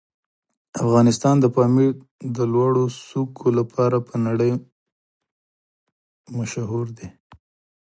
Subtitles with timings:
[0.83, 1.93] افغانستان د پامیر
[2.35, 4.51] د لوړو څوکو لپاره په نړۍ
[6.37, 7.07] مشهور دی.